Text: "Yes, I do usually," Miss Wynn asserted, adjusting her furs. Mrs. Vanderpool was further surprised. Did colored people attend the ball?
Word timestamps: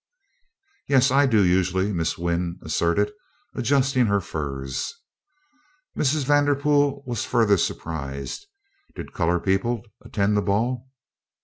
"Yes, 0.89 1.11
I 1.11 1.27
do 1.27 1.43
usually," 1.45 1.93
Miss 1.93 2.17
Wynn 2.17 2.57
asserted, 2.63 3.11
adjusting 3.53 4.07
her 4.07 4.19
furs. 4.19 4.95
Mrs. 5.95 6.25
Vanderpool 6.25 7.03
was 7.05 7.23
further 7.23 7.55
surprised. 7.57 8.47
Did 8.95 9.13
colored 9.13 9.43
people 9.43 9.85
attend 10.03 10.35
the 10.35 10.41
ball? 10.41 10.87